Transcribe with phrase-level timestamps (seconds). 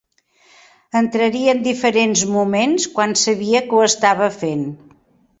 [0.99, 4.65] Entraria en diferents moments, quan sabia que ho estava fent.